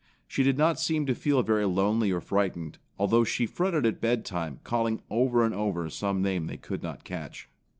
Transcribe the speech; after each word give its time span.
She 0.27 0.41
did 0.41 0.57
not 0.57 0.79
seem 0.79 1.05
to 1.05 1.13
feel 1.13 1.43
very 1.43 1.65
lonely 1.65 2.09
or 2.11 2.19
frightened, 2.21 2.79
although 2.97 3.23
she 3.23 3.45
fretted 3.45 3.85
at 3.85 4.01
bed 4.01 4.25
time, 4.25 4.59
calling 4.63 5.03
over 5.11 5.43
and 5.45 5.53
over 5.53 5.91
some 5.91 6.23
name 6.23 6.47
they 6.47 6.57
could 6.57 6.81
not 6.81 7.03
catch. 7.03 7.47